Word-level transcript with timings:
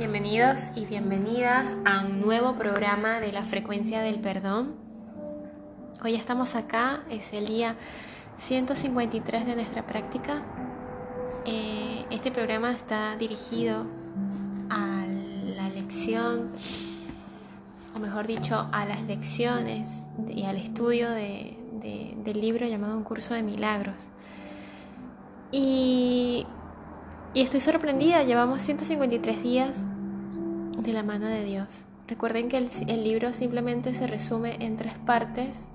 Bienvenidos 0.00 0.72
y 0.76 0.86
bienvenidas 0.86 1.76
a 1.84 2.00
un 2.06 2.22
nuevo 2.22 2.54
programa 2.54 3.20
de 3.20 3.32
la 3.32 3.44
frecuencia 3.44 4.00
del 4.00 4.18
perdón. 4.18 4.74
Hoy 6.02 6.14
estamos 6.14 6.54
acá, 6.56 7.02
es 7.10 7.34
el 7.34 7.46
día 7.46 7.76
153 8.38 9.44
de 9.44 9.54
nuestra 9.56 9.86
práctica. 9.86 10.40
Eh, 11.44 12.06
este 12.08 12.30
programa 12.30 12.72
está 12.72 13.14
dirigido 13.18 13.84
a 14.70 15.04
la 15.54 15.68
lección, 15.68 16.48
o 17.94 17.98
mejor 17.98 18.26
dicho, 18.26 18.70
a 18.72 18.86
las 18.86 19.02
lecciones 19.02 20.02
y 20.30 20.44
al 20.44 20.56
estudio 20.56 21.10
del 21.10 22.40
libro 22.40 22.66
llamado 22.66 22.96
Un 22.96 23.04
curso 23.04 23.34
de 23.34 23.42
milagros. 23.42 24.08
Y 25.52 26.46
y 27.32 27.42
estoy 27.42 27.60
sorprendida, 27.60 28.24
llevamos 28.24 28.60
153 28.62 29.42
días 29.42 29.84
de 30.84 30.92
la 30.92 31.02
mano 31.02 31.26
de 31.26 31.44
Dios. 31.44 31.84
Recuerden 32.08 32.48
que 32.48 32.56
el, 32.56 33.04
libro 33.04 33.32
simplemente 33.32 33.94
se 33.94 34.06
resume 34.06 34.56
en 34.64 34.76
tres 34.76 34.94
partes. 35.06 35.66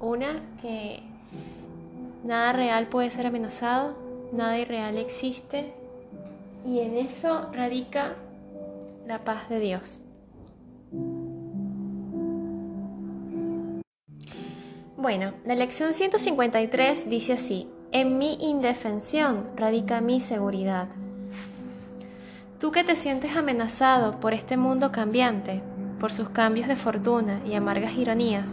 Una, 0.00 0.42
que 0.60 1.02
nada 2.24 2.52
real 2.52 2.88
puede 2.88 3.10
ser 3.10 3.26
amenazado, 3.26 3.96
nada 4.32 4.58
irreal 4.58 4.98
existe, 4.98 5.72
y 6.66 6.80
en 6.80 6.96
eso 6.96 7.50
radica 7.52 8.16
la 9.06 9.24
paz 9.24 9.48
de 9.48 9.60
Dios. 9.60 10.00
Bueno, 14.96 15.32
la 15.44 15.54
lección 15.54 15.94
153 15.94 17.08
dice 17.08 17.32
así, 17.34 17.68
en 17.92 18.18
mi 18.18 18.34
indefensión 18.40 19.48
radica 19.56 20.00
mi 20.00 20.20
seguridad. 20.20 20.88
Tú 22.58 22.72
que 22.72 22.82
te 22.82 22.96
sientes 22.96 23.36
amenazado 23.36 24.18
por 24.18 24.34
este 24.34 24.56
mundo 24.56 24.90
cambiante, 24.90 25.62
por 26.00 26.12
sus 26.12 26.30
cambios 26.30 26.66
de 26.66 26.74
fortuna 26.74 27.40
y 27.46 27.54
amargas 27.54 27.94
ironías, 27.94 28.52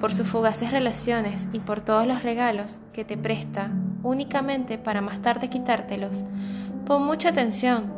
por 0.00 0.12
sus 0.12 0.26
fugaces 0.26 0.70
relaciones 0.70 1.48
y 1.50 1.60
por 1.60 1.80
todos 1.80 2.06
los 2.06 2.22
regalos 2.22 2.80
que 2.92 3.06
te 3.06 3.16
presta 3.16 3.70
únicamente 4.02 4.76
para 4.76 5.00
más 5.00 5.22
tarde 5.22 5.48
quitártelos, 5.48 6.24
pon 6.84 7.06
mucha 7.06 7.30
atención 7.30 7.90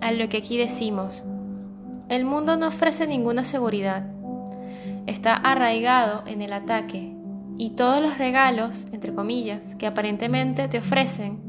a 0.00 0.12
lo 0.12 0.28
que 0.28 0.36
aquí 0.36 0.56
decimos. 0.56 1.24
El 2.08 2.24
mundo 2.24 2.56
no 2.56 2.68
ofrece 2.68 3.08
ninguna 3.08 3.42
seguridad. 3.42 4.06
Está 5.06 5.34
arraigado 5.34 6.22
en 6.26 6.42
el 6.42 6.52
ataque 6.52 7.12
y 7.58 7.70
todos 7.70 8.00
los 8.00 8.18
regalos, 8.18 8.86
entre 8.92 9.12
comillas, 9.12 9.74
que 9.76 9.88
aparentemente 9.88 10.68
te 10.68 10.78
ofrecen 10.78 11.45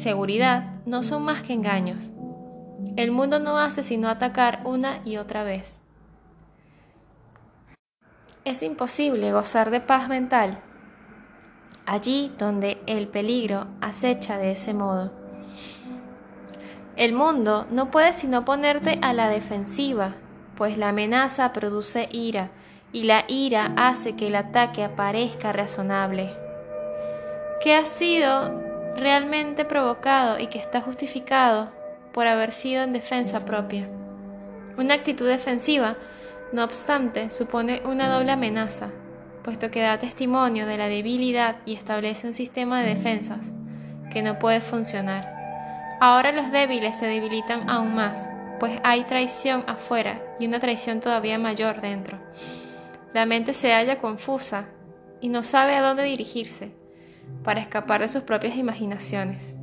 seguridad, 0.00 0.80
no 0.86 1.02
son 1.02 1.24
más 1.24 1.42
que 1.42 1.52
engaños. 1.52 2.12
El 2.96 3.12
mundo 3.12 3.38
no 3.38 3.58
hace 3.58 3.82
sino 3.82 4.08
atacar 4.08 4.60
una 4.64 5.00
y 5.04 5.16
otra 5.16 5.44
vez. 5.44 5.82
Es 8.44 8.62
imposible 8.62 9.32
gozar 9.32 9.70
de 9.70 9.80
paz 9.80 10.08
mental 10.08 10.62
allí 11.90 12.32
donde 12.38 12.80
el 12.86 13.08
peligro 13.08 13.66
acecha 13.80 14.38
de 14.38 14.52
ese 14.52 14.74
modo. 14.74 15.10
El 16.94 17.12
mundo 17.12 17.66
no 17.70 17.90
puede 17.90 18.12
sino 18.12 18.44
ponerte 18.44 19.00
a 19.02 19.12
la 19.12 19.28
defensiva, 19.28 20.14
pues 20.54 20.78
la 20.78 20.90
amenaza 20.90 21.52
produce 21.52 22.08
ira, 22.12 22.50
y 22.92 23.04
la 23.04 23.24
ira 23.26 23.72
hace 23.76 24.14
que 24.14 24.28
el 24.28 24.36
ataque 24.36 24.84
aparezca 24.84 25.52
razonable. 25.52 26.32
Que 27.60 27.74
ha 27.74 27.84
sido 27.84 28.69
realmente 28.96 29.64
provocado 29.64 30.38
y 30.38 30.46
que 30.48 30.58
está 30.58 30.80
justificado 30.80 31.70
por 32.12 32.26
haber 32.26 32.52
sido 32.52 32.82
en 32.82 32.92
defensa 32.92 33.40
propia. 33.40 33.88
Una 34.76 34.94
actitud 34.94 35.26
defensiva, 35.26 35.96
no 36.52 36.64
obstante, 36.64 37.30
supone 37.30 37.82
una 37.84 38.08
doble 38.08 38.32
amenaza, 38.32 38.88
puesto 39.44 39.70
que 39.70 39.82
da 39.82 39.98
testimonio 39.98 40.66
de 40.66 40.76
la 40.76 40.88
debilidad 40.88 41.56
y 41.64 41.74
establece 41.74 42.26
un 42.26 42.34
sistema 42.34 42.80
de 42.80 42.88
defensas 42.88 43.52
que 44.12 44.22
no 44.22 44.38
puede 44.38 44.60
funcionar. 44.60 45.28
Ahora 46.00 46.32
los 46.32 46.50
débiles 46.50 46.96
se 46.96 47.06
debilitan 47.06 47.68
aún 47.68 47.94
más, 47.94 48.28
pues 48.58 48.80
hay 48.84 49.04
traición 49.04 49.64
afuera 49.66 50.20
y 50.38 50.46
una 50.46 50.60
traición 50.60 51.00
todavía 51.00 51.38
mayor 51.38 51.80
dentro. 51.80 52.18
La 53.12 53.26
mente 53.26 53.54
se 53.54 53.72
halla 53.72 53.98
confusa 53.98 54.66
y 55.20 55.28
no 55.28 55.42
sabe 55.42 55.74
a 55.74 55.82
dónde 55.82 56.04
dirigirse 56.04 56.79
para 57.44 57.60
escapar 57.60 58.00
de 58.00 58.08
sus 58.08 58.22
propias 58.22 58.56
imaginaciones. 58.56 59.56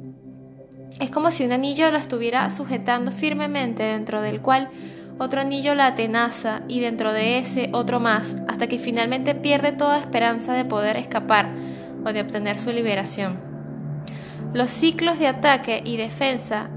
Es 1.00 1.10
como 1.12 1.32
si 1.32 1.46
un 1.46 1.52
anillo 1.52 1.92
la 1.92 2.00
estuviera 2.00 2.50
sujetando 2.50 3.12
firmemente 3.12 3.84
dentro 3.84 4.22
del 4.22 4.42
cual 4.42 4.70
otro 5.20 5.42
anillo 5.42 5.76
la 5.76 5.88
atenaza 5.88 6.62
y 6.68 6.80
dentro 6.80 7.14
de 7.14 7.38
ese 7.38 7.70
otro 7.74 8.00
más, 8.00 8.36
hasta 8.48 8.68
que 8.68 8.80
finalmente 8.80 9.36
pierde 9.36 9.72
toda 9.72 10.00
esperanza 10.00 10.54
de 10.54 10.66
poder 10.66 10.98
escapar 10.98 11.50
o 12.04 12.14
de 12.14 12.22
obtener 12.22 12.58
su 12.58 12.72
liberación. 12.72 13.40
Los 14.54 14.72
ciclos 14.72 15.20
de 15.20 15.28
ataque 15.28 15.82
y 15.84 15.98
defensa 15.98 16.70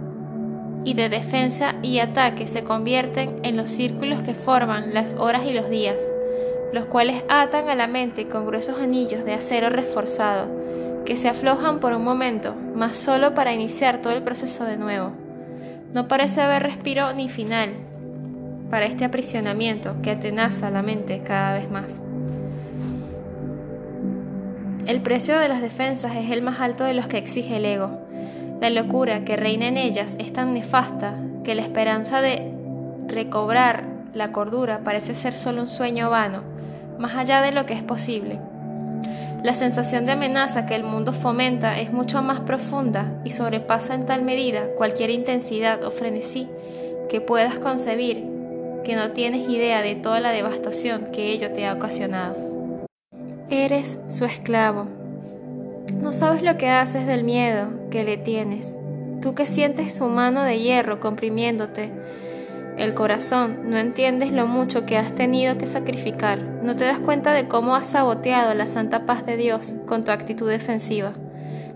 y 0.85 0.95
de 0.95 1.09
defensa 1.09 1.75
y 1.83 1.99
ataque 1.99 2.47
se 2.47 2.65
convierten 2.65 3.41
en 3.43 3.57
los 3.57 3.69
círculos 3.69 4.23
que 4.23 4.35
forman 4.35 4.95
las 4.95 5.15
horas 5.15 5.45
y 5.47 5.53
los 5.53 5.69
días 5.69 6.01
los 6.73 6.87
cuales 6.87 7.23
atan 7.29 7.69
a 7.69 7.75
la 7.75 7.87
mente 7.87 8.29
con 8.29 8.47
gruesos 8.47 8.79
anillos 8.79 9.25
de 9.25 9.35
acero 9.35 9.71
reforzado, 9.71 10.49
que 11.05 11.17
se 11.17 11.29
aflojan 11.29 11.79
por 11.79 11.93
un 11.93 12.05
momento, 12.05 12.55
mas 12.75 12.97
solo 12.97 13.35
para 13.35 13.53
iniciar 13.53 14.03
todo 14.03 14.13
el 14.13 14.23
proceso 14.23 14.65
de 14.65 14.77
nuevo. 14.77 15.13
No 15.93 16.09
parece 16.09 16.41
haber 16.41 16.63
respiro 16.63 17.13
ni 17.13 17.29
final 17.29 17.71
para 18.71 18.87
este 18.87 19.05
aprisionamiento 19.05 19.97
que 20.03 20.13
atenaza 20.13 20.71
la 20.71 20.83
mente 20.83 21.23
cada 21.25 21.55
vez 21.55 21.71
más. 21.71 22.01
El 24.87 25.01
precio 25.03 25.39
de 25.39 25.49
las 25.49 25.61
defensas 25.61 26.17
es 26.17 26.31
el 26.31 26.43
más 26.43 26.61
alto 26.61 26.85
de 26.85 26.95
los 26.95 27.07
que 27.07 27.19
exige 27.19 27.57
el 27.57 27.65
ego. 27.65 27.99
La 28.61 28.71
locura 28.71 29.25
que 29.25 29.37
reina 29.37 29.69
en 29.69 29.77
ellas 29.77 30.17
es 30.19 30.33
tan 30.33 30.55
nefasta 30.55 31.17
que 31.45 31.55
la 31.55 31.63
esperanza 31.63 32.21
de 32.21 32.53
recobrar 33.07 33.85
la 34.15 34.33
cordura 34.33 34.81
parece 34.85 35.15
ser 35.15 35.35
solo 35.35 35.63
un 35.63 35.69
sueño 35.69 36.11
vano 36.11 36.43
más 36.99 37.15
allá 37.15 37.41
de 37.41 37.53
lo 37.53 37.67
que 37.67 37.75
es 37.75 37.83
posible. 37.83 38.39
La 39.43 39.55
sensación 39.55 40.05
de 40.05 40.13
amenaza 40.13 40.67
que 40.67 40.75
el 40.75 40.83
mundo 40.83 41.15
fomenta 41.15 41.81
es 41.81 41.93
mucho 41.93 42.21
más 42.21 42.41
profunda 42.41 43.21
y 43.25 43.31
sobrepasa 43.31 43.95
en 43.95 44.05
tal 44.05 44.23
medida 44.23 44.67
cualquier 44.77 45.09
intensidad 45.09 45.83
o 45.83 45.91
frenesí 45.91 46.47
que 47.09 47.23
puedas 47.23 47.59
concebir 47.59 48.27
que 48.85 48.97
no 48.97 49.13
tienes 49.13 49.49
idea 49.49 49.81
de 49.81 49.95
toda 49.95 50.21
la 50.21 50.31
devastación 50.31 51.07
que 51.11 51.33
ello 51.33 51.53
te 51.53 51.67
ha 51.67 51.73
ocasionado. 51.73 52.37
Eres 53.49 53.99
su 54.09 54.27
esclavo. 54.27 54.87
No 56.01 56.13
sabes 56.13 56.43
lo 56.43 56.59
que 56.59 56.69
haces 56.69 57.07
del 57.07 57.25
miedo 57.25 57.69
que 57.91 58.05
le 58.05 58.19
tienes. 58.19 58.77
Tú 59.23 59.35
que 59.35 59.47
sientes 59.47 59.95
su 59.95 60.05
mano 60.07 60.43
de 60.43 60.59
hierro 60.59 61.01
comprimiéndote, 61.01 61.91
el 62.81 62.95
corazón, 62.95 63.71
no 63.71 63.77
entiendes 63.77 64.33
lo 64.33 64.47
mucho 64.47 64.87
que 64.87 64.97
has 64.97 65.15
tenido 65.15 65.59
que 65.59 65.67
sacrificar, 65.67 66.41
no 66.63 66.75
te 66.75 66.87
das 66.87 66.99
cuenta 66.99 67.33
de 67.33 67.47
cómo 67.47 67.75
has 67.75 67.89
saboteado 67.89 68.55
la 68.55 68.67
santa 68.67 69.05
paz 69.05 69.27
de 69.27 69.37
Dios 69.37 69.75
con 69.87 70.05
tu 70.05 70.13
actitud 70.13 70.49
defensiva, 70.49 71.13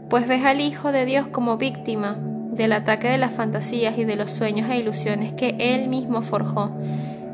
pues 0.09 0.27
ves 0.27 0.45
al 0.45 0.63
Hijo 0.63 0.93
de 0.93 1.05
Dios 1.05 1.27
como 1.29 1.59
víctima 1.59 2.17
del 2.53 2.73
ataque 2.73 3.09
de 3.09 3.19
las 3.19 3.35
fantasías 3.35 3.99
y 3.99 4.05
de 4.05 4.17
los 4.17 4.33
sueños 4.33 4.71
e 4.71 4.79
ilusiones 4.79 5.35
que 5.35 5.55
Él 5.59 5.89
mismo 5.89 6.23
forjó, 6.23 6.71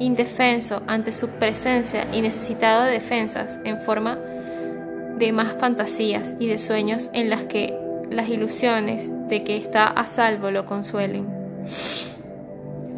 indefenso 0.00 0.82
ante 0.88 1.12
su 1.12 1.28
presencia 1.28 2.06
y 2.12 2.22
necesitado 2.22 2.84
de 2.84 2.92
defensas 2.92 3.60
en 3.64 3.78
forma 3.78 4.19
de 5.16 5.32
más 5.32 5.56
fantasías 5.60 6.34
y 6.41 6.48
de 6.48 6.58
sueños 6.58 7.08
en 7.12 7.31
las 7.31 7.44
que 7.44 7.78
las 8.10 8.28
ilusiones 8.28 9.12
de 9.28 9.44
que 9.44 9.56
está 9.56 9.87
a 9.87 10.06
salvo 10.06 10.50
lo 10.50 10.66
consuelen. 10.66 11.28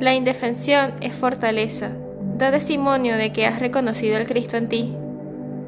La 0.03 0.15
indefensión 0.15 0.95
es 1.01 1.13
fortaleza. 1.13 1.93
Da 2.37 2.51
testimonio 2.51 3.17
de 3.17 3.33
que 3.33 3.47
has 3.47 3.61
reconocido 3.61 4.17
al 4.17 4.27
Cristo 4.27 4.57
en 4.57 4.69
ti. 4.69 4.97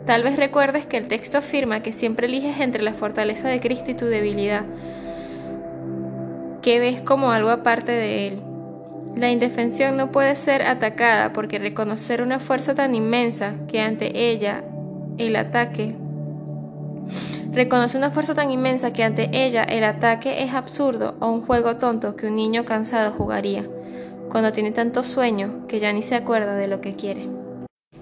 Tal 0.06 0.24
vez 0.24 0.34
recuerdes 0.34 0.86
que 0.86 0.96
el 0.96 1.06
texto 1.06 1.38
afirma 1.38 1.84
que 1.84 1.92
siempre 1.92 2.26
eliges 2.26 2.58
entre 2.58 2.82
la 2.82 2.94
fortaleza 2.94 3.46
de 3.46 3.60
Cristo 3.60 3.92
y 3.92 3.94
tu 3.94 4.06
debilidad, 4.06 4.64
que 6.62 6.80
ves 6.80 7.00
como 7.00 7.30
algo 7.30 7.50
aparte 7.50 7.92
de 7.92 8.26
Él. 8.26 8.42
La 9.14 9.30
indefensión 9.30 9.96
no 9.96 10.10
puede 10.10 10.34
ser 10.34 10.62
atacada 10.62 11.32
porque 11.32 11.60
reconocer 11.60 12.20
una 12.20 12.40
fuerza 12.40 12.74
tan 12.74 12.96
inmensa 12.96 13.54
que 13.68 13.80
ante 13.82 14.30
ella 14.32 14.64
el 15.16 15.36
ataque 15.36 15.94
Reconoce 17.52 17.96
una 17.96 18.10
fuerza 18.10 18.34
tan 18.34 18.50
inmensa 18.50 18.92
que 18.92 19.04
ante 19.04 19.30
ella 19.30 19.62
el 19.62 19.84
ataque 19.84 20.42
es 20.42 20.54
absurdo 20.54 21.14
o 21.20 21.28
un 21.28 21.42
juego 21.42 21.76
tonto 21.76 22.16
que 22.16 22.26
un 22.26 22.34
niño 22.34 22.64
cansado 22.64 23.12
jugaría 23.12 23.64
cuando 24.34 24.50
tiene 24.50 24.72
tanto 24.72 25.04
sueño 25.04 25.64
que 25.68 25.78
ya 25.78 25.92
ni 25.92 26.02
se 26.02 26.16
acuerda 26.16 26.56
de 26.56 26.66
lo 26.66 26.80
que 26.80 26.96
quiere. 26.96 27.28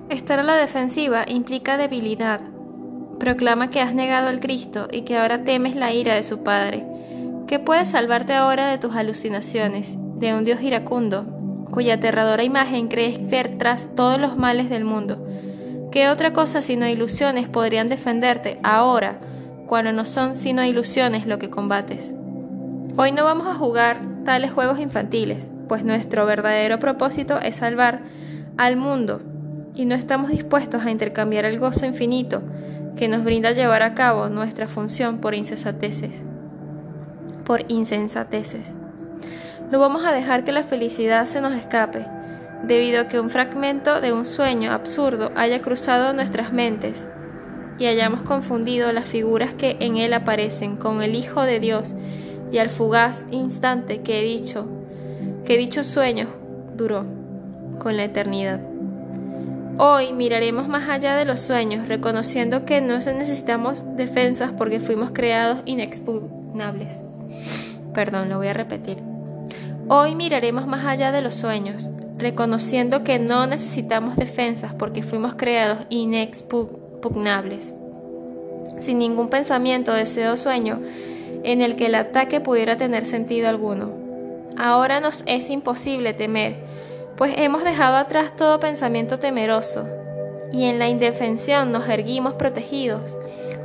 Estar 0.09 0.39
a 0.39 0.43
la 0.43 0.55
defensiva 0.55 1.27
implica 1.29 1.77
debilidad. 1.77 2.41
Proclama 3.19 3.69
que 3.69 3.83
has 3.83 3.95
negado 3.95 4.29
al 4.29 4.41
Cristo 4.41 4.89
y 4.91 5.03
que 5.03 5.19
ahora 5.19 5.45
temes 5.45 5.77
la 5.77 5.93
ira 5.93 6.15
de 6.15 6.23
su 6.23 6.43
Padre. 6.43 6.87
¿Qué 7.47 7.59
puede 7.59 7.85
salvarte 7.85 8.33
ahora 8.33 8.69
de 8.69 8.79
tus 8.79 8.97
alucinaciones, 8.97 9.99
de 10.17 10.33
un 10.33 10.47
Dios 10.47 10.63
iracundo, 10.63 11.27
cuya 11.71 11.97
aterradora 11.97 12.45
imagen 12.45 12.89
crees 12.89 13.29
ver 13.29 13.59
tras 13.59 13.95
todos 13.95 14.19
los 14.19 14.39
males 14.39 14.71
del 14.71 14.87
mundo. 14.87 15.23
¿Qué 15.91 16.09
otra 16.09 16.33
cosa 16.33 16.63
sino 16.63 16.89
ilusiones 16.89 17.47
podrían 17.47 17.91
defenderte 17.91 18.59
ahora, 18.63 19.21
cuando 19.67 19.93
no 19.93 20.07
son 20.07 20.35
sino 20.35 20.65
ilusiones 20.65 21.27
lo 21.27 21.39
que 21.39 21.51
combates? 21.51 22.15
Hoy 22.97 23.13
no 23.13 23.23
vamos 23.23 23.47
a 23.49 23.55
jugar 23.55 24.01
tales 24.25 24.51
juegos 24.51 24.79
infantiles, 24.79 25.51
pues 25.73 25.85
nuestro 25.85 26.27
verdadero 26.27 26.79
propósito 26.79 27.41
es 27.41 27.57
salvar 27.57 28.03
al 28.59 28.77
mundo 28.77 29.23
y 29.75 29.87
no 29.87 29.95
estamos 29.95 30.31
dispuestos 30.31 30.85
a 30.85 30.91
intercambiar 30.91 31.47
el 31.47 31.59
gozo 31.59 31.87
infinito 31.87 32.43
que 32.95 33.09
nos 33.09 33.25
brinda 33.25 33.53
llevar 33.53 33.83
a 33.83 33.95
cabo 33.95 34.29
nuestra 34.29 34.69
función 34.69 35.17
por 35.17 35.35
insensateces. 35.35 36.11
Por 37.47 37.65
insensateces. 37.69 38.75
No 39.71 39.81
vamos 39.81 40.05
a 40.05 40.13
dejar 40.13 40.45
que 40.45 40.53
la 40.53 40.63
felicidad 40.63 41.25
se 41.25 41.41
nos 41.41 41.55
escape, 41.55 42.05
debido 42.65 43.01
a 43.01 43.09
que 43.09 43.19
un 43.19 43.31
fragmento 43.31 44.03
de 44.03 44.13
un 44.13 44.27
sueño 44.27 44.73
absurdo 44.73 45.33
haya 45.37 45.63
cruzado 45.63 46.13
nuestras 46.13 46.53
mentes 46.53 47.09
y 47.79 47.87
hayamos 47.87 48.21
confundido 48.25 48.93
las 48.93 49.07
figuras 49.07 49.55
que 49.55 49.79
en 49.81 49.97
él 49.97 50.13
aparecen 50.13 50.77
con 50.77 51.01
el 51.01 51.15
Hijo 51.15 51.41
de 51.41 51.61
Dios 51.61 51.95
y 52.53 52.59
al 52.59 52.69
fugaz 52.69 53.25
instante 53.31 54.03
que 54.03 54.21
he 54.21 54.23
dicho, 54.23 54.82
que 55.45 55.59
dicho 55.59 55.83
sueño 55.83 56.29
duró 56.77 57.05
con 57.79 57.97
la 57.97 58.05
eternidad. 58.05 58.61
Hoy 59.79 60.13
miraremos 60.13 60.69
más 60.69 60.89
allá 60.89 61.17
de 61.17 61.25
los 61.25 61.41
sueños, 61.41 61.89
reconociendo 61.89 62.65
que 62.65 62.81
no 62.81 62.99
necesitamos 62.99 63.85
defensas 63.97 64.53
porque 64.57 64.81
fuimos 64.81 65.11
creados 65.13 65.59
inexpugnables. 65.65 67.01
Perdón, 67.95 68.29
lo 68.29 68.39
voy 68.39 68.49
a 68.49 68.53
repetir. 68.53 68.99
Hoy 69.89 70.15
miraremos 70.15 70.67
más 70.67 70.85
allá 70.85 71.11
de 71.11 71.23
los 71.23 71.35
sueños, 71.35 71.91
reconociendo 72.19 73.03
que 73.03 73.19
no 73.19 73.47
necesitamos 73.47 74.17
defensas 74.17 74.75
porque 74.75 75.03
fuimos 75.03 75.35
creados 75.35 75.79
inexpugnables. 75.89 77.75
Sin 78.79 78.99
ningún 78.99 79.29
pensamiento, 79.29 79.93
deseo 79.93 80.33
o 80.33 80.37
sueño 80.37 80.81
en 81.45 81.61
el 81.61 81.77
que 81.77 81.87
el 81.87 81.95
ataque 81.95 82.41
pudiera 82.41 82.77
tener 82.77 83.05
sentido 83.05 83.49
alguno. 83.49 84.02
Ahora 84.57 85.01
nos 85.01 85.23
es 85.27 85.51
imposible 85.51 86.13
temer, 86.15 86.57
pues 87.17 87.35
hemos 87.37 87.65
dejado 87.65 87.97
atrás 87.97 88.37
todo 88.37 88.61
pensamiento 88.61 89.19
temeroso, 89.19 89.89
y 90.53 90.65
en 90.65 90.79
la 90.79 90.89
indefensión 90.89 91.73
nos 91.73 91.89
erguimos 91.89 92.35
protegidos, 92.35 93.17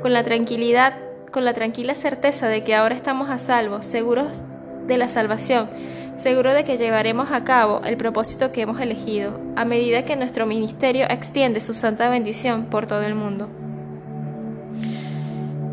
con 0.02 0.14
la 0.14 0.24
tranquilidad, 0.24 0.94
con 1.32 1.44
la 1.44 1.54
tranquila 1.54 1.94
certeza 1.94 2.48
de 2.48 2.64
que 2.64 2.76
ahora 2.76 2.96
estamos 2.96 3.30
a 3.30 3.38
salvo, 3.38 3.82
seguros 3.84 4.46
de 4.88 4.98
la 4.98 5.10
salvación, 5.10 5.70
seguro 6.18 6.54
de 6.54 6.64
que 6.64 6.78
llevaremos 6.78 7.32
a 7.32 7.44
cabo 7.44 7.82
el 7.84 7.98
propósito 7.98 8.52
que 8.52 8.62
hemos 8.62 8.80
elegido, 8.80 9.40
a 9.56 9.66
medida 9.66 10.04
que 10.04 10.16
nuestro 10.16 10.46
ministerio 10.46 11.06
extiende 11.10 11.60
su 11.60 11.74
santa 11.74 12.10
bendición 12.10 12.66
por 12.66 12.88
todo 12.88 13.04
el 13.04 13.16
mundo. 13.16 13.50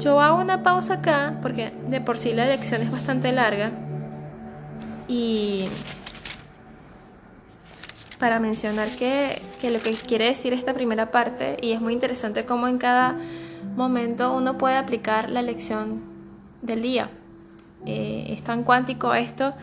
Yo 0.00 0.20
hago 0.20 0.40
una 0.40 0.62
pausa 0.62 0.94
acá, 0.94 1.38
porque 1.40 1.72
de 1.88 2.00
por 2.00 2.18
sí 2.18 2.32
la 2.32 2.46
lección 2.46 2.82
es 2.82 2.90
bastante 2.90 3.32
larga, 3.32 3.70
y 5.08 5.66
para 8.18 8.38
mencionar 8.38 8.88
que, 8.90 9.40
lo 9.62 9.80
que 9.80 9.92
quiere 9.92 10.26
decir 10.26 10.52
esta 10.52 10.74
primera 10.74 11.10
parte, 11.10 11.56
y 11.60 11.72
es 11.72 11.80
muy 11.80 11.92
interesante 11.92 12.44
cómo 12.44 12.68
en 12.68 12.78
cada 12.78 13.16
momento 13.76 14.34
uno 14.34 14.56
puede 14.58 14.76
aplicar 14.76 15.30
la 15.30 15.42
lección 15.42 16.02
del 16.62 16.82
día. 16.82 17.10
Eh, 17.86 18.26
es 18.30 18.42
tan 18.42 18.62
cuántico 18.62 19.14
esto 19.14 19.54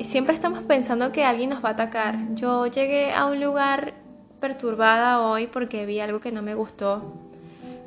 siempre 0.00 0.34
estamos 0.34 0.62
pensando 0.62 1.12
que 1.12 1.24
alguien 1.24 1.50
nos 1.50 1.64
va 1.64 1.70
a 1.70 1.72
atacar. 1.72 2.34
Yo 2.34 2.66
llegué 2.66 3.12
a 3.12 3.26
un 3.26 3.40
lugar 3.40 3.94
perturbada 4.40 5.20
hoy 5.20 5.46
porque 5.46 5.86
vi 5.86 6.00
algo 6.00 6.20
que 6.20 6.32
no 6.32 6.42
me 6.42 6.54
gustó. 6.54 7.23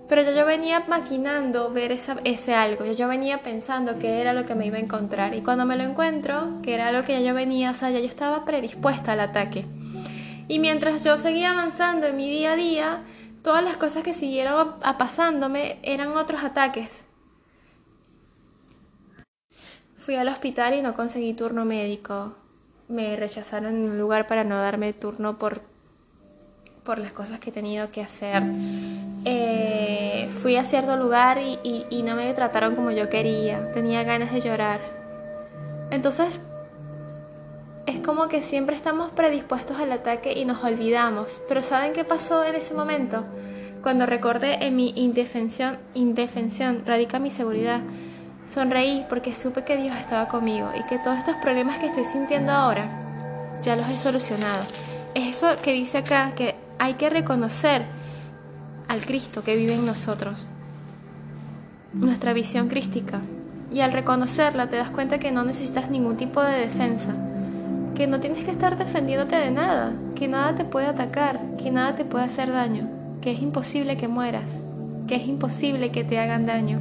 Pero 0.07 0.21
yo, 0.21 0.31
yo 0.31 0.45
venía 0.45 0.85
maquinando 0.87 1.71
ver 1.71 1.91
ese 1.91 2.53
algo, 2.53 2.85
yo, 2.85 2.93
yo 2.93 3.07
venía 3.07 3.43
pensando 3.43 3.99
que 3.99 4.21
era 4.21 4.33
lo 4.33 4.45
que 4.45 4.55
me 4.55 4.65
iba 4.65 4.77
a 4.77 4.81
encontrar. 4.81 5.33
Y 5.35 5.41
cuando 5.41 5.65
me 5.65 5.75
lo 5.75 5.83
encuentro, 5.83 6.61
que 6.63 6.73
era 6.73 6.91
lo 6.91 7.03
que 7.03 7.13
ya 7.13 7.19
yo 7.19 7.33
venía, 7.33 7.71
o 7.71 7.73
sea, 7.73 7.89
ya 7.89 7.99
yo 7.99 8.05
estaba 8.05 8.45
predispuesta 8.45 9.13
al 9.13 9.19
ataque. 9.19 9.65
Y 10.47 10.59
mientras 10.59 11.03
yo 11.03 11.17
seguía 11.17 11.51
avanzando 11.51 12.07
en 12.07 12.15
mi 12.15 12.29
día 12.29 12.53
a 12.53 12.55
día, 12.55 13.03
todas 13.43 13.63
las 13.63 13.75
cosas 13.75 14.03
que 14.03 14.13
siguieron 14.13 14.75
pasándome 14.97 15.79
eran 15.83 16.15
otros 16.15 16.43
ataques. 16.43 17.03
Fui 19.97 20.15
al 20.15 20.29
hospital 20.29 20.73
y 20.73 20.81
no 20.81 20.93
conseguí 20.93 21.33
turno 21.33 21.65
médico. 21.65 22.33
Me 22.87 23.17
rechazaron 23.17 23.75
en 23.75 23.91
un 23.91 23.99
lugar 23.99 24.25
para 24.25 24.45
no 24.45 24.55
darme 24.55 24.93
turno 24.93 25.37
por, 25.37 25.61
por 26.87 26.99
las 26.99 27.11
cosas 27.11 27.37
que 27.39 27.49
he 27.49 27.53
tenido 27.53 27.91
que 27.91 28.01
hacer. 28.01 28.41
Eh, 29.25 30.29
fui 30.41 30.55
a 30.55 30.63
cierto 30.63 30.95
lugar 30.95 31.37
y, 31.37 31.85
y 31.89 32.01
no 32.01 32.15
me 32.15 32.33
trataron 32.33 32.75
como 32.75 32.91
yo 32.91 33.09
quería. 33.09 33.73
Tenía 33.73 34.03
ganas 34.03 34.31
de 34.31 34.39
llorar. 34.39 34.79
Entonces, 35.91 36.39
es 37.85 37.99
como 37.99 38.29
que 38.29 38.41
siempre 38.41 38.73
estamos 38.73 39.11
predispuestos 39.11 39.77
al 39.77 39.91
ataque 39.91 40.31
y 40.31 40.45
nos 40.45 40.63
olvidamos. 40.63 41.41
Pero 41.49 41.61
¿saben 41.61 41.91
qué 41.91 42.05
pasó 42.05 42.45
en 42.45 42.55
ese 42.55 42.73
momento? 42.73 43.25
Cuando 43.83 44.05
recordé 44.05 44.65
en 44.65 44.77
mi 44.77 44.93
indefensión, 44.95 45.79
indefensión 45.93 46.83
radica 46.85 47.19
mi 47.19 47.31
seguridad. 47.31 47.81
Sonreí 48.47 49.05
porque 49.09 49.33
supe 49.33 49.65
que 49.65 49.75
Dios 49.75 49.97
estaba 49.97 50.29
conmigo 50.29 50.69
y 50.73 50.87
que 50.87 50.99
todos 50.99 51.17
estos 51.17 51.35
problemas 51.35 51.79
que 51.79 51.87
estoy 51.87 52.05
sintiendo 52.05 52.53
ahora 52.53 52.87
ya 53.61 53.75
los 53.75 53.89
he 53.89 53.97
solucionado. 53.97 54.63
Es 55.13 55.35
eso 55.35 55.49
que 55.61 55.73
dice 55.73 55.97
acá, 55.97 56.31
que 56.33 56.55
hay 56.79 56.95
que 56.95 57.09
reconocer 57.09 57.85
al 58.87 59.05
Cristo 59.05 59.43
que 59.43 59.55
vive 59.55 59.75
en 59.75 59.85
nosotros, 59.85 60.47
nuestra 61.93 62.33
visión 62.33 62.67
crística. 62.67 63.21
Y 63.73 63.81
al 63.81 63.91
reconocerla 63.91 64.69
te 64.69 64.77
das 64.77 64.89
cuenta 64.89 65.19
que 65.19 65.31
no 65.31 65.43
necesitas 65.43 65.89
ningún 65.89 66.15
tipo 66.15 66.41
de 66.41 66.57
defensa, 66.57 67.11
que 67.95 68.07
no 68.07 68.19
tienes 68.19 68.45
que 68.45 68.51
estar 68.51 68.77
defendiéndote 68.77 69.35
de 69.35 69.51
nada, 69.51 69.91
que 70.15 70.27
nada 70.27 70.55
te 70.55 70.63
puede 70.63 70.87
atacar, 70.87 71.41
que 71.61 71.71
nada 71.71 71.95
te 71.95 72.05
puede 72.05 72.25
hacer 72.25 72.51
daño, 72.51 72.89
que 73.21 73.31
es 73.31 73.41
imposible 73.41 73.97
que 73.97 74.07
mueras, 74.07 74.61
que 75.07 75.15
es 75.15 75.27
imposible 75.27 75.91
que 75.91 76.03
te 76.03 76.19
hagan 76.19 76.45
daño 76.45 76.79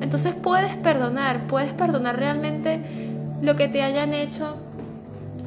entonces 0.00 0.34
puedes 0.34 0.76
perdonar, 0.76 1.46
puedes 1.46 1.72
perdonar 1.72 2.16
realmente 2.16 2.80
lo 3.42 3.56
que 3.56 3.68
te 3.68 3.82
hayan 3.82 4.14
hecho 4.14 4.56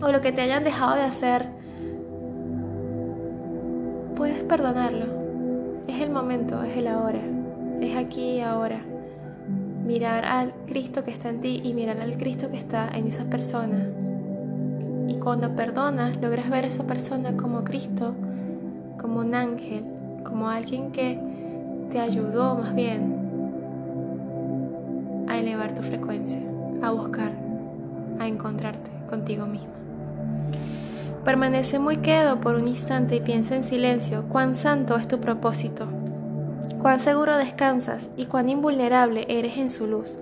o 0.02 0.12
lo 0.12 0.22
que 0.22 0.32
te 0.32 0.42
hayan 0.42 0.64
dejado 0.64 0.96
de 0.96 1.04
hacer. 1.04 1.48
Puedes 4.22 4.44
perdonarlo. 4.44 5.08
Es 5.88 6.00
el 6.00 6.12
momento, 6.12 6.62
es 6.62 6.78
el 6.78 6.86
ahora, 6.86 7.22
es 7.82 7.98
aquí 7.98 8.34
y 8.34 8.42
ahora. 8.42 8.80
Mirar 9.84 10.26
al 10.26 10.54
Cristo 10.68 11.04
que 11.04 11.10
está 11.10 11.30
en 11.30 11.40
ti 11.40 11.60
y 11.64 11.74
mirar 11.74 12.00
al 12.00 12.18
Cristo 12.18 12.52
que 12.52 12.58
está 12.58 12.88
en 12.90 13.08
esa 13.08 13.24
persona. 13.24 13.84
Y 15.08 15.16
cuando 15.16 15.56
perdonas, 15.56 16.22
logras 16.22 16.52
ver 16.52 16.66
a 16.66 16.68
esa 16.68 16.86
persona 16.86 17.36
como 17.36 17.64
Cristo, 17.64 18.14
como 19.00 19.22
un 19.22 19.34
ángel, 19.34 19.86
como 20.24 20.50
alguien 20.50 20.92
que 20.92 21.20
te 21.90 22.00
ayudó 22.00 22.54
más 22.54 22.76
bien 22.76 23.16
a 25.30 25.40
elevar 25.40 25.74
tu 25.74 25.82
frecuencia, 25.82 26.44
a 26.84 26.92
buscar, 26.92 27.32
a 28.20 28.28
encontrarte 28.28 28.92
contigo 29.10 29.48
misma. 29.48 29.74
Permanece 31.24 31.78
muy 31.78 31.98
quedo 31.98 32.42
por 32.42 32.56
un 32.56 32.68
instante 32.68 33.18
y 33.18 33.22
piensa 33.22 33.56
en 33.56 33.64
silencio 33.64 34.24
cuán 34.28 34.56
santo 34.56 34.96
es 34.98 35.08
tu 35.08 35.20
propósito, 35.20 35.88
cuán 36.82 37.00
seguro 37.00 37.38
descansas 37.38 38.10
y 38.18 38.26
cuán 38.26 38.50
invulnerable 38.50 39.28
eres 39.30 39.58
en 39.58 39.70
su 39.70 39.86
luz. 39.86 40.18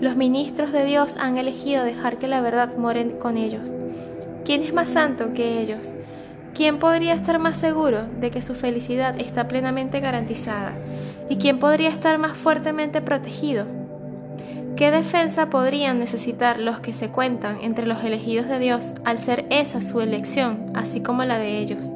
Los 0.00 0.14
ministros 0.14 0.70
de 0.70 0.84
Dios 0.84 1.16
han 1.16 1.36
elegido 1.36 1.82
dejar 1.82 2.18
que 2.18 2.28
la 2.28 2.40
verdad 2.40 2.76
more 2.76 3.18
con 3.18 3.36
ellos. 3.36 3.72
¿Quién 4.44 4.62
es 4.62 4.72
más 4.72 4.88
santo 4.88 5.32
que 5.34 5.60
ellos? 5.60 5.92
¿Quién 6.54 6.78
podría 6.78 7.14
estar 7.14 7.40
más 7.40 7.56
seguro 7.56 8.04
de 8.20 8.30
que 8.30 8.40
su 8.40 8.54
felicidad 8.54 9.18
está 9.18 9.48
plenamente 9.48 9.98
garantizada? 9.98 10.74
¿Y 11.28 11.36
quién 11.36 11.58
podría 11.58 11.88
estar 11.88 12.18
más 12.18 12.36
fuertemente 12.36 13.00
protegido? 13.00 13.66
¿Qué 14.76 14.90
defensa 14.90 15.48
podrían 15.48 15.98
necesitar 15.98 16.58
los 16.58 16.80
que 16.80 16.92
se 16.92 17.08
cuentan 17.08 17.60
entre 17.62 17.86
los 17.86 18.04
elegidos 18.04 18.46
de 18.46 18.58
Dios 18.58 18.92
al 19.06 19.18
ser 19.18 19.46
esa 19.48 19.80
su 19.80 20.02
elección, 20.02 20.66
así 20.74 21.00
como 21.00 21.24
la 21.24 21.38
de 21.38 21.58
ellos? 21.60 21.90